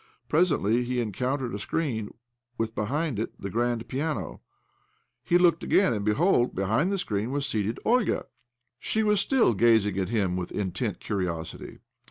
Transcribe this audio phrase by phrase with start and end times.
[0.27, 2.11] Presently he encountered a screen,
[2.57, 4.41] with behind it, the grand piano.
[5.23, 8.25] He looked again— and be hold, behind the screen was seated Olga l
[8.79, 11.81] She was still gazing at him with intent curiosity.